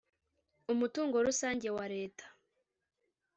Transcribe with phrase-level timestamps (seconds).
[0.73, 2.25] Umutungo rusange wa Leta.